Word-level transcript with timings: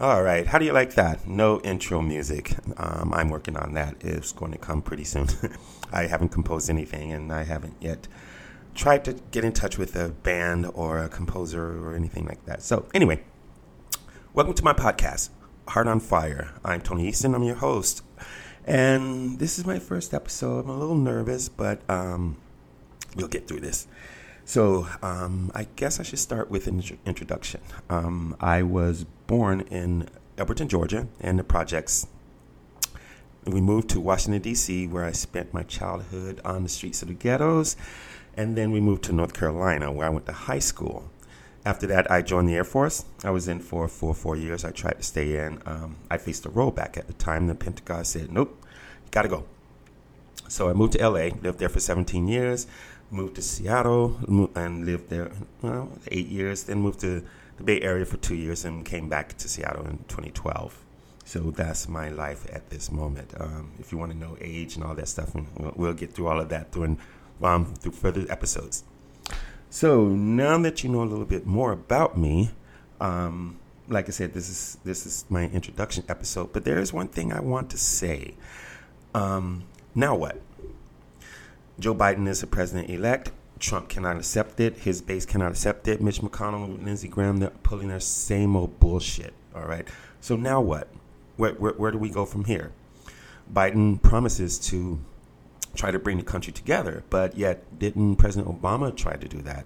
All 0.00 0.22
right, 0.22 0.46
how 0.46 0.58
do 0.58 0.64
you 0.64 0.72
like 0.72 0.94
that? 0.94 1.26
No 1.26 1.60
intro 1.62 2.00
music. 2.00 2.54
Um, 2.76 3.12
I'm 3.12 3.30
working 3.30 3.56
on 3.56 3.74
that. 3.74 3.96
It's 3.98 4.30
going 4.30 4.52
to 4.52 4.58
come 4.58 4.80
pretty 4.80 5.02
soon. 5.02 5.26
I 5.92 6.06
haven't 6.06 6.28
composed 6.28 6.70
anything, 6.70 7.10
and 7.10 7.32
I 7.32 7.42
haven't 7.42 7.74
yet 7.80 8.06
tried 8.76 9.04
to 9.06 9.14
get 9.32 9.44
in 9.44 9.52
touch 9.52 9.76
with 9.76 9.96
a 9.96 10.10
band 10.10 10.70
or 10.72 10.98
a 10.98 11.08
composer 11.08 11.84
or 11.84 11.96
anything 11.96 12.26
like 12.26 12.44
that. 12.46 12.62
So, 12.62 12.86
anyway, 12.94 13.24
welcome 14.34 14.54
to 14.54 14.62
my 14.62 14.72
podcast, 14.72 15.30
Heart 15.66 15.88
on 15.88 15.98
Fire. 15.98 16.54
I'm 16.64 16.80
Tony 16.80 17.08
Easton. 17.08 17.34
I'm 17.34 17.42
your 17.42 17.56
host, 17.56 18.04
and 18.64 19.40
this 19.40 19.58
is 19.58 19.66
my 19.66 19.80
first 19.80 20.14
episode. 20.14 20.60
I'm 20.60 20.70
a 20.70 20.78
little 20.78 20.94
nervous, 20.94 21.48
but 21.48 21.80
um, 21.90 22.36
we'll 23.16 23.26
get 23.26 23.48
through 23.48 23.62
this. 23.62 23.88
So, 24.48 24.88
um, 25.02 25.52
I 25.54 25.66
guess 25.76 26.00
I 26.00 26.04
should 26.04 26.20
start 26.20 26.50
with 26.50 26.68
an 26.68 26.82
introduction. 27.04 27.60
Um, 27.90 28.34
I 28.40 28.62
was 28.62 29.04
born 29.26 29.60
in 29.70 30.08
Elberton, 30.38 30.68
Georgia, 30.68 31.06
in 31.20 31.36
the 31.36 31.44
projects. 31.44 32.06
We 33.44 33.60
moved 33.60 33.90
to 33.90 34.00
Washington, 34.00 34.40
D.C., 34.40 34.86
where 34.86 35.04
I 35.04 35.12
spent 35.12 35.52
my 35.52 35.64
childhood 35.64 36.40
on 36.46 36.62
the 36.62 36.70
streets 36.70 37.02
of 37.02 37.08
the 37.08 37.14
ghettos. 37.14 37.76
And 38.38 38.56
then 38.56 38.72
we 38.72 38.80
moved 38.80 39.04
to 39.04 39.12
North 39.12 39.34
Carolina, 39.34 39.92
where 39.92 40.06
I 40.06 40.10
went 40.10 40.24
to 40.24 40.32
high 40.32 40.60
school. 40.60 41.10
After 41.66 41.86
that, 41.86 42.10
I 42.10 42.22
joined 42.22 42.48
the 42.48 42.54
Air 42.54 42.64
Force. 42.64 43.04
I 43.22 43.28
was 43.28 43.48
in 43.48 43.60
for 43.60 43.86
four, 43.86 44.14
four 44.14 44.34
years. 44.34 44.64
I 44.64 44.70
tried 44.70 44.96
to 44.96 45.02
stay 45.02 45.44
in. 45.44 45.60
Um, 45.66 45.96
I 46.10 46.16
faced 46.16 46.46
a 46.46 46.48
rollback 46.48 46.96
at 46.96 47.06
the 47.06 47.12
time. 47.12 47.48
The 47.48 47.54
Pentagon 47.54 48.02
said, 48.06 48.32
nope, 48.32 48.56
you 49.04 49.10
got 49.10 49.22
to 49.22 49.28
go. 49.28 49.44
So 50.48 50.70
I 50.70 50.72
moved 50.72 50.94
to 50.94 51.06
LA, 51.06 51.28
lived 51.42 51.58
there 51.58 51.68
for 51.68 51.80
17 51.80 52.26
years 52.26 52.66
moved 53.10 53.36
to 53.36 53.42
Seattle 53.42 54.18
and 54.54 54.86
lived 54.86 55.08
there 55.08 55.30
well, 55.62 55.90
eight 56.08 56.28
years. 56.28 56.64
Then 56.64 56.80
moved 56.80 57.00
to 57.00 57.24
the 57.56 57.62
Bay 57.62 57.80
Area 57.80 58.04
for 58.04 58.16
two 58.16 58.34
years 58.34 58.64
and 58.64 58.84
came 58.84 59.08
back 59.08 59.36
to 59.38 59.48
Seattle 59.48 59.86
in 59.86 59.98
2012. 60.08 60.84
So 61.24 61.50
that's 61.50 61.88
my 61.88 62.08
life 62.08 62.46
at 62.52 62.70
this 62.70 62.90
moment. 62.90 63.34
Um, 63.38 63.72
if 63.78 63.92
you 63.92 63.98
want 63.98 64.12
to 64.12 64.18
know 64.18 64.36
age 64.40 64.76
and 64.76 64.84
all 64.84 64.94
that 64.94 65.08
stuff, 65.08 65.34
we'll, 65.34 65.74
we'll 65.76 65.92
get 65.92 66.14
through 66.14 66.28
all 66.28 66.40
of 66.40 66.48
that 66.48 66.72
during 66.72 66.98
um, 67.42 67.74
through 67.74 67.92
further 67.92 68.24
episodes. 68.30 68.84
So 69.70 70.08
now 70.08 70.58
that 70.62 70.82
you 70.82 70.88
know 70.88 71.02
a 71.02 71.04
little 71.04 71.26
bit 71.26 71.46
more 71.46 71.72
about 71.72 72.16
me, 72.16 72.50
um, 73.00 73.58
like 73.88 74.08
I 74.08 74.12
said, 74.12 74.32
this 74.32 74.48
is 74.48 74.78
this 74.84 75.04
is 75.04 75.24
my 75.28 75.44
introduction 75.48 76.04
episode. 76.08 76.52
But 76.52 76.64
there 76.64 76.78
is 76.78 76.92
one 76.92 77.08
thing 77.08 77.32
I 77.32 77.40
want 77.40 77.70
to 77.70 77.78
say. 77.78 78.34
Um, 79.14 79.64
now 79.94 80.14
what? 80.14 80.40
Joe 81.78 81.94
Biden 81.94 82.26
is 82.28 82.40
the 82.40 82.46
president 82.46 82.90
elect. 82.90 83.30
Trump 83.60 83.88
cannot 83.88 84.16
accept 84.16 84.60
it. 84.60 84.78
His 84.78 85.00
base 85.02 85.24
cannot 85.26 85.52
accept 85.52 85.88
it. 85.88 86.00
Mitch 86.00 86.20
McConnell, 86.20 86.64
and 86.64 86.84
Lindsey 86.84 87.08
Graham, 87.08 87.38
they're 87.38 87.50
pulling 87.62 87.88
their 87.88 88.00
same 88.00 88.56
old 88.56 88.78
bullshit. 88.80 89.34
All 89.54 89.64
right. 89.64 89.86
So 90.20 90.36
now 90.36 90.60
what? 90.60 90.88
Where, 91.36 91.52
where, 91.52 91.72
where 91.72 91.90
do 91.90 91.98
we 91.98 92.10
go 92.10 92.24
from 92.24 92.44
here? 92.44 92.72
Biden 93.52 94.00
promises 94.02 94.58
to 94.58 94.98
try 95.74 95.90
to 95.90 95.98
bring 95.98 96.18
the 96.18 96.24
country 96.24 96.52
together, 96.52 97.04
but 97.10 97.36
yet 97.36 97.78
didn't 97.78 98.16
President 98.16 98.48
Obama 98.48 98.94
try 98.94 99.16
to 99.16 99.28
do 99.28 99.40
that? 99.42 99.64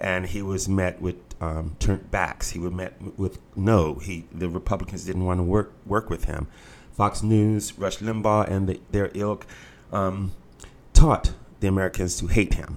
And 0.00 0.26
he 0.26 0.42
was 0.42 0.68
met 0.68 1.00
with 1.00 1.16
um, 1.40 1.76
turned 1.78 2.10
backs. 2.10 2.50
He 2.50 2.58
was 2.58 2.72
met 2.72 3.00
with 3.16 3.38
no. 3.54 3.94
He 3.94 4.24
the 4.32 4.48
Republicans 4.48 5.04
didn't 5.04 5.24
want 5.24 5.38
to 5.38 5.44
work 5.44 5.72
work 5.86 6.10
with 6.10 6.24
him. 6.24 6.48
Fox 6.92 7.22
News, 7.22 7.78
Rush 7.78 7.98
Limbaugh, 7.98 8.50
and 8.50 8.68
the, 8.68 8.80
their 8.90 9.12
ilk 9.14 9.46
um, 9.92 10.32
taught 10.92 11.32
the 11.62 11.68
Americans 11.68 12.16
to 12.18 12.26
hate 12.26 12.54
him. 12.54 12.76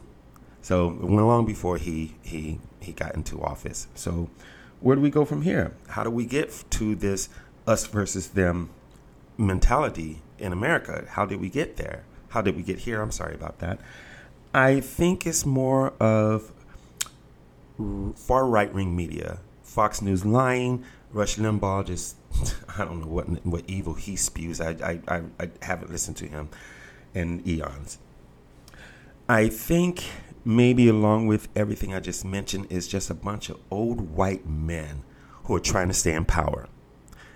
So 0.62 0.92
it 0.92 1.02
went 1.02 1.20
along 1.20 1.46
before 1.46 1.78
he 1.78 2.16
he 2.22 2.60
he 2.80 2.94
got 2.94 3.16
into 3.16 3.42
office. 3.42 3.88
So 3.96 4.30
where 4.80 4.96
do 4.96 5.02
we 5.02 5.10
go 5.10 5.26
from 5.26 5.42
here? 5.42 5.74
How 5.90 6.04
do 6.04 6.10
we 6.10 6.26
get 6.26 6.64
to 6.72 6.96
this 6.96 7.28
us 7.68 7.86
versus 7.88 8.30
them 8.30 8.70
mentality 9.38 10.22
in 10.38 10.54
America? 10.54 11.06
How 11.10 11.26
did 11.26 11.42
we 11.42 11.50
get 11.50 11.78
there? 11.78 12.04
How 12.30 12.42
did 12.42 12.56
we 12.56 12.64
get 12.64 12.80
here? 12.80 13.02
I'm 13.02 13.12
sorry 13.12 13.34
about 13.34 13.60
that. 13.60 13.80
I 14.54 14.80
think 14.80 15.26
it's 15.26 15.46
more 15.46 15.94
of 16.00 16.52
far 18.16 18.46
right 18.46 18.74
wing 18.74 18.96
media. 18.96 19.40
Fox 19.64 20.02
News 20.02 20.26
lying, 20.26 20.86
Rush 21.12 21.38
Limbaugh 21.38 21.86
just 21.86 22.18
I 22.78 22.86
don't 22.86 23.02
know 23.02 23.08
what 23.08 23.46
what 23.46 23.64
evil 23.68 23.96
he 23.96 24.16
spews. 24.16 24.62
I 24.62 24.70
I, 24.92 25.00
I, 25.16 25.24
I 25.40 25.50
haven't 25.64 25.92
listened 25.92 26.18
to 26.18 26.28
him 26.28 26.50
in 27.16 27.42
eons. 27.48 27.98
I 29.28 29.50
think 29.50 30.04
maybe 30.44 30.88
along 30.88 31.26
with 31.26 31.48
everything 31.56 31.94
I 31.94 32.00
just 32.00 32.24
mentioned 32.24 32.68
is 32.70 32.88
just 32.88 33.10
a 33.10 33.16
bunch 33.16 33.50
of 33.50 33.60
old 33.72 34.12
white 34.12 34.46
men 34.48 35.04
who 35.46 35.56
are 35.56 35.60
trying 35.60 35.88
to 35.88 35.94
stay 35.94 36.14
in 36.14 36.26
power. 36.26 36.68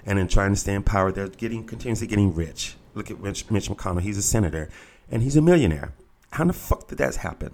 And 0.05 0.19
in 0.19 0.27
trying 0.27 0.51
to 0.51 0.55
stay 0.55 0.73
in 0.73 0.83
power, 0.83 1.11
they're 1.11 1.27
getting 1.27 1.65
continuously 1.65 2.07
getting 2.07 2.33
rich. 2.33 2.75
Look 2.93 3.09
at 3.09 3.19
Mitch, 3.19 3.49
Mitch 3.49 3.69
McConnell. 3.69 4.01
He's 4.01 4.17
a 4.17 4.21
senator 4.21 4.69
and 5.09 5.23
he's 5.23 5.35
a 5.35 5.41
millionaire. 5.41 5.93
How 6.31 6.43
the 6.43 6.53
fuck 6.53 6.87
did 6.87 6.99
that 6.99 7.15
happen? 7.15 7.53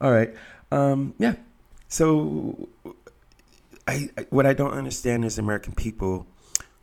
All 0.00 0.12
right. 0.12 0.32
Um, 0.70 1.14
yeah. 1.18 1.34
So 1.88 2.68
I, 3.86 4.10
I, 4.16 4.26
what 4.30 4.46
I 4.46 4.52
don't 4.52 4.72
understand 4.72 5.24
is 5.24 5.38
American 5.38 5.74
people 5.74 6.26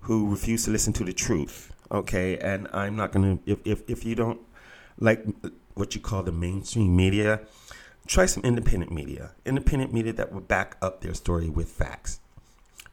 who 0.01 0.29
refuse 0.29 0.65
to 0.65 0.71
listen 0.71 0.91
to 0.93 1.05
the 1.05 1.13
truth. 1.13 1.71
Okay. 1.91 2.37
And 2.37 2.67
I'm 2.73 2.97
not 2.97 3.13
to, 3.13 3.39
if, 3.45 3.59
if, 3.63 3.89
if 3.89 4.05
you 4.05 4.15
don't 4.15 4.41
like 4.99 5.25
what 5.73 5.95
you 5.95 6.01
call 6.01 6.23
the 6.23 6.31
mainstream 6.31 6.95
media, 6.95 7.41
try 8.07 8.25
some 8.25 8.43
independent 8.43 8.91
media. 8.91 9.31
Independent 9.45 9.93
media 9.93 10.13
that 10.13 10.31
will 10.31 10.41
back 10.41 10.77
up 10.81 11.01
their 11.01 11.13
story 11.13 11.49
with 11.49 11.69
facts. 11.69 12.19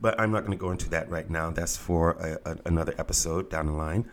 But 0.00 0.18
I'm 0.20 0.30
not 0.30 0.40
going 0.40 0.56
to 0.56 0.60
go 0.60 0.70
into 0.70 0.88
that 0.90 1.10
right 1.10 1.28
now. 1.28 1.50
That's 1.50 1.76
for 1.76 2.12
a, 2.12 2.50
a, 2.50 2.56
another 2.64 2.94
episode 2.98 3.50
down 3.50 3.66
the 3.66 3.72
line. 3.72 4.10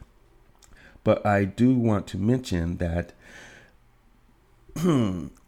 But 1.03 1.25
I 1.25 1.45
do 1.45 1.75
want 1.75 2.07
to 2.07 2.17
mention 2.17 2.77
that 2.77 3.13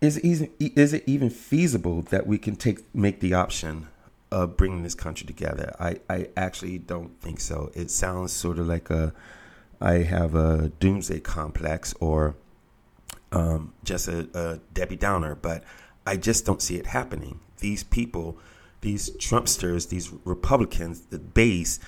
is, 0.01 0.17
it, 0.17 0.51
is 0.59 0.93
it 0.93 1.03
even 1.07 1.29
feasible 1.29 2.03
that 2.03 2.27
we 2.27 2.37
can 2.37 2.55
take 2.55 2.93
make 2.95 3.19
the 3.19 3.33
option 3.33 3.87
of 4.31 4.55
bringing 4.55 4.83
this 4.83 4.93
country 4.93 5.25
together? 5.25 5.75
I, 5.79 5.99
I 6.07 6.29
actually 6.37 6.77
don't 6.77 7.19
think 7.19 7.39
so. 7.39 7.71
It 7.73 7.89
sounds 7.89 8.31
sort 8.31 8.59
of 8.59 8.67
like 8.67 8.91
a 8.91 9.13
I 9.81 9.99
have 9.99 10.35
a 10.35 10.71
doomsday 10.79 11.19
complex 11.19 11.93
or 11.99 12.35
um, 13.31 13.73
just 13.83 14.07
a, 14.07 14.27
a 14.33 14.59
Debbie 14.73 14.95
Downer, 14.95 15.35
but 15.35 15.63
I 16.05 16.17
just 16.17 16.45
don't 16.45 16.61
see 16.61 16.77
it 16.77 16.87
happening. 16.87 17.39
These 17.59 17.83
people, 17.83 18.37
these 18.81 19.09
Trumpsters, 19.17 19.89
these 19.89 20.11
Republicans, 20.23 21.01
the 21.01 21.19
base 21.19 21.79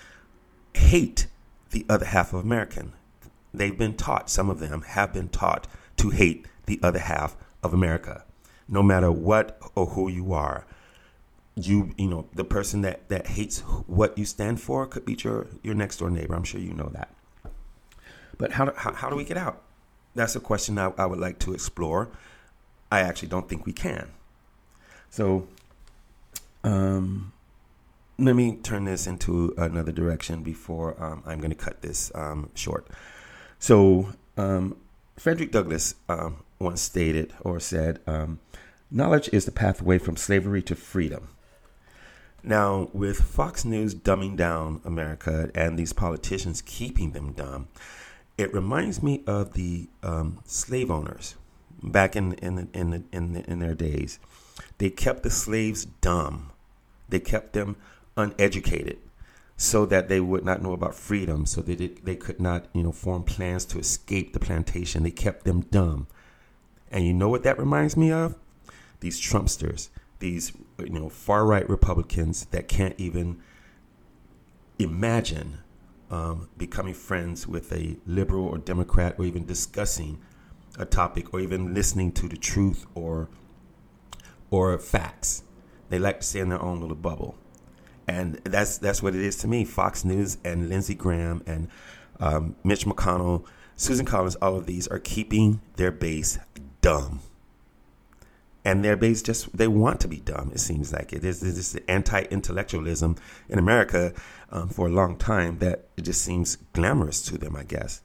hate 0.74 1.28
the 1.72 1.86
other 1.90 2.06
half 2.06 2.34
of 2.34 2.44
American. 2.44 2.94
They've 3.54 3.78
been 3.78 3.96
taught, 3.96 4.30
some 4.30 4.50
of 4.50 4.60
them 4.60 4.82
have 4.82 5.14
been 5.14 5.30
taught 5.30 5.68
to 5.98 6.10
hate 6.10 6.46
the 6.66 6.80
other 6.84 7.00
half 7.00 7.36
of 7.64 7.74
America. 7.74 8.26
No 8.68 8.84
matter 8.84 9.12
what 9.12 9.60
or 9.76 9.88
who 9.88 10.10
you 10.10 10.34
are, 10.34 10.66
you 11.56 11.94
you 11.98 12.08
know 12.08 12.28
the 12.34 12.44
person 12.44 12.82
that 12.82 13.10
that 13.10 13.28
hates 13.28 13.60
what 13.88 14.18
you 14.18 14.24
stand 14.24 14.62
for 14.62 14.86
could 14.86 15.06
be 15.06 15.18
your 15.20 15.48
your 15.64 15.76
next 15.76 15.98
door 15.98 16.10
neighbor. 16.10 16.36
I'm 16.36 16.44
sure 16.44 16.62
you 16.62 16.74
know 16.74 16.90
that. 16.94 17.14
But 18.38 18.54
how 18.54 18.72
how, 18.76 18.94
how 18.94 19.10
do 19.10 19.16
we 19.16 19.24
get 19.24 19.38
out? 19.38 19.64
That's 20.16 20.36
a 20.36 20.40
question 20.40 20.78
I, 20.78 20.92
I 20.98 21.06
would 21.06 21.20
like 21.20 21.40
to 21.40 21.54
explore. 21.54 22.10
I 22.92 23.02
actually 23.02 23.30
don't 23.30 23.48
think 23.48 23.66
we 23.66 23.74
can. 23.74 24.10
So, 25.10 25.48
um, 26.64 27.32
let 28.18 28.36
me 28.36 28.58
turn 28.58 28.86
this 28.86 29.08
into 29.08 29.54
another 29.58 29.92
direction 29.92 30.44
before 30.44 31.02
um, 31.02 31.24
I'm 31.26 31.40
going 31.40 31.52
to 31.52 31.56
cut 31.56 31.82
this 31.82 32.12
um, 32.16 32.50
short. 32.54 32.88
So, 33.60 34.10
um, 34.38 34.76
Frederick 35.18 35.52
Douglass 35.52 35.96
um, 36.08 36.44
once 36.60 36.82
stated 36.82 37.34
or 37.42 37.60
said, 37.60 38.00
um, 38.08 38.40
Knowledge 38.92 39.30
is 39.32 39.46
the 39.46 39.52
pathway 39.52 40.00
from 40.00 40.18
slavery 40.18 40.64
to 40.64 40.76
freedom. 40.76 41.30
Now, 42.42 42.90
with 42.94 43.22
Fox 43.22 43.66
News 43.66 43.94
dumbing 43.94 44.36
down 44.38 44.82
America 44.86 45.52
and 45.54 45.78
these 45.78 45.94
politicians 45.94 46.62
keeping 46.62 47.12
them 47.12 47.34
dumb, 47.34 47.68
it 48.40 48.54
reminds 48.54 49.04
me 49.04 49.22
of 49.28 49.54
the 49.54 49.90
um, 50.02 50.40
slave 50.46 50.90
owners 50.90 51.36
back 51.84 52.16
in 52.16 52.34
in 52.36 52.70
in 52.74 53.04
in, 53.12 53.36
in 53.36 53.60
their 53.60 53.76
days. 53.76 54.18
They 54.78 54.90
kept 54.90 55.24
the 55.24 55.30
slaves 55.30 55.86
dumb. 55.86 56.52
They 57.10 57.20
kept 57.20 57.52
them 57.52 57.76
uneducated 58.16 58.98
so 59.58 59.86
that 59.88 60.08
they 60.08 60.22
would 60.22 60.46
not 60.46 60.62
know 60.62 60.72
about 60.72 60.96
freedom, 60.96 61.46
so 61.46 61.60
that 61.62 61.80
they, 61.80 61.88
they 61.88 62.16
could 62.16 62.40
not, 62.40 62.68
you 62.72 62.82
know, 62.82 62.94
form 62.94 63.24
plans 63.24 63.66
to 63.66 63.78
escape 63.78 64.32
the 64.32 64.40
plantation. 64.40 65.04
They 65.04 65.12
kept 65.12 65.44
them 65.44 65.62
dumb. 65.64 66.08
And 66.92 67.06
you 67.06 67.14
know 67.14 67.28
what 67.28 67.44
that 67.44 67.60
reminds 67.60 67.98
me 67.98 68.10
of? 68.10 68.38
These 69.02 69.20
Trumpsters, 69.20 69.90
these, 70.20 70.54
you 70.80 70.90
know, 70.92 71.10
far 71.10 71.46
right 71.46 71.70
Republicans 71.70 72.46
that 72.52 72.70
can't 72.70 72.96
even 72.98 73.42
imagine 74.78 75.58
um, 76.10 76.50
becoming 76.58 76.94
friends 76.94 77.48
with 77.48 77.72
a 77.72 77.98
liberal 78.06 78.46
or 78.46 78.58
Democrat 78.58 79.16
or 79.18 79.26
even 79.26 79.46
discussing 79.46 80.20
a 80.78 80.86
topic 80.86 81.34
or 81.34 81.40
even 81.40 81.74
listening 81.74 82.12
to 82.14 82.28
the 82.28 82.38
truth 82.38 82.86
or 82.96 83.30
or 84.52 84.78
facts. 84.80 85.44
They 85.90 86.00
like 86.00 86.20
to 86.22 86.26
stay 86.26 86.40
in 86.40 86.50
their 86.50 86.62
own 86.62 86.80
little 86.82 86.96
bubble. 86.96 87.36
and 88.08 88.36
that's 88.44 88.78
that's 88.80 89.04
what 89.04 89.14
it 89.16 89.22
is 89.22 89.36
to 89.38 89.48
me. 89.48 89.66
Fox 89.66 90.04
News 90.04 90.38
and 90.44 90.68
Lindsey 90.70 90.96
Graham 90.96 91.44
and 91.46 91.68
um, 92.20 92.56
Mitch 92.64 92.86
McConnell, 92.86 93.46
Susan 93.76 94.06
Collins, 94.06 94.36
all 94.38 94.58
of 94.58 94.66
these 94.66 94.88
are 94.88 95.00
keeping 95.00 95.62
their 95.76 95.92
base 95.92 96.40
dumb. 96.82 97.22
And 98.70 98.86
they're 98.86 98.96
based 98.96 99.26
just, 99.26 99.58
they 99.58 99.68
want 99.68 100.00
to 100.02 100.08
be 100.08 100.18
dumb, 100.18 100.52
it 100.54 100.60
seems 100.60 100.94
like. 100.94 101.12
It 101.12 101.24
is 101.24 101.40
this 101.40 101.76
anti 101.88 102.22
intellectualism 102.30 103.16
in 103.50 103.58
America 103.58 104.14
um, 104.52 104.70
for 104.70 104.86
a 104.86 104.92
long 104.92 105.18
time 105.18 105.58
that 105.58 105.86
it 105.98 106.04
just 106.04 106.22
seems 106.22 106.56
glamorous 106.74 107.24
to 107.24 107.40
them, 107.40 107.56
I 107.56 107.64
guess. 107.64 108.04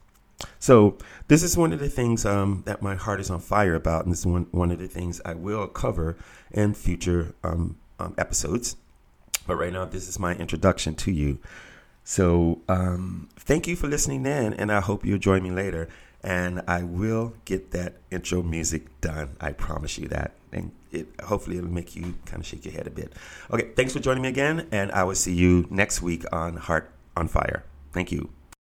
So 0.57 0.97
this 1.27 1.43
is 1.43 1.55
one 1.55 1.71
of 1.71 1.79
the 1.79 1.87
things 1.87 2.25
um, 2.25 2.63
that 2.65 2.81
my 2.81 2.95
heart 2.95 3.19
is 3.19 3.29
on 3.29 3.41
fire 3.41 3.75
about, 3.75 4.05
and 4.05 4.11
this 4.11 4.21
is 4.21 4.25
one, 4.25 4.47
one 4.49 4.71
of 4.71 4.79
the 4.79 4.87
things 4.87 5.21
I 5.23 5.35
will 5.35 5.67
cover 5.67 6.17
in 6.49 6.73
future 6.73 7.35
um, 7.43 7.77
um, 7.99 8.15
episodes. 8.17 8.75
But 9.45 9.57
right 9.57 9.71
now, 9.71 9.85
this 9.85 10.09
is 10.09 10.17
my 10.17 10.33
introduction 10.33 10.95
to 10.95 11.11
you. 11.11 11.37
So 12.03 12.61
um, 12.67 13.29
thank 13.37 13.67
you 13.67 13.75
for 13.75 13.85
listening 13.87 14.25
in, 14.25 14.55
and 14.55 14.71
I 14.71 14.81
hope 14.81 15.05
you'll 15.05 15.19
join 15.19 15.43
me 15.43 15.51
later. 15.51 15.89
And 16.25 16.63
I 16.67 16.81
will 16.81 17.33
get 17.45 17.69
that 17.71 17.97
intro 18.09 18.41
music 18.41 18.99
done. 18.99 19.37
I 19.39 19.51
promise 19.51 19.99
you 19.99 20.07
that. 20.07 20.33
And 20.51 20.71
it 20.91 21.07
hopefully 21.23 21.57
it'll 21.57 21.69
make 21.69 21.95
you 21.95 22.15
kind 22.25 22.41
of 22.41 22.47
shake 22.47 22.65
your 22.65 22.73
head 22.73 22.87
a 22.87 22.89
bit. 22.89 23.13
Okay, 23.51 23.69
thanks 23.75 23.93
for 23.93 23.99
joining 23.99 24.23
me 24.23 24.29
again, 24.29 24.67
and 24.71 24.91
I 24.91 25.03
will 25.03 25.15
see 25.15 25.33
you 25.33 25.67
next 25.69 26.01
week 26.01 26.25
on 26.31 26.57
Heart 26.57 26.89
on 27.15 27.27
Fire. 27.27 27.63
Thank 27.93 28.11
you. 28.11 28.29